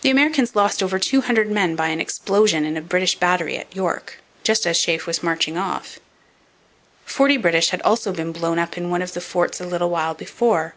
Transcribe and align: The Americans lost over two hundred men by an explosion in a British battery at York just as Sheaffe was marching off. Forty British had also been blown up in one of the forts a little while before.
The 0.00 0.08
Americans 0.08 0.56
lost 0.56 0.82
over 0.82 0.98
two 0.98 1.20
hundred 1.20 1.50
men 1.50 1.76
by 1.76 1.88
an 1.88 2.00
explosion 2.00 2.64
in 2.64 2.78
a 2.78 2.80
British 2.80 3.14
battery 3.14 3.58
at 3.58 3.76
York 3.76 4.22
just 4.42 4.66
as 4.66 4.78
Sheaffe 4.78 5.04
was 5.06 5.22
marching 5.22 5.58
off. 5.58 6.00
Forty 7.04 7.36
British 7.36 7.68
had 7.68 7.82
also 7.82 8.10
been 8.14 8.32
blown 8.32 8.58
up 8.58 8.78
in 8.78 8.88
one 8.88 9.02
of 9.02 9.12
the 9.12 9.20
forts 9.20 9.60
a 9.60 9.66
little 9.66 9.90
while 9.90 10.14
before. 10.14 10.76